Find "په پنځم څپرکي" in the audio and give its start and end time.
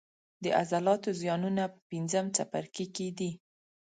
1.73-2.85